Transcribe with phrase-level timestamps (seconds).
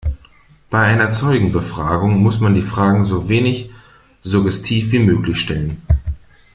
[0.71, 3.69] Bei einer Zeugenbefragung muss man die Fragen so wenig
[4.23, 5.83] suggestiv wie möglich stellen.